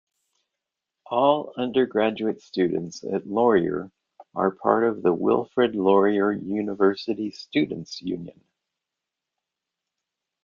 [1.11, 3.91] All undergraduate students at Laurier
[4.33, 8.41] are part of the Wilfrid Laurier University Students' Union.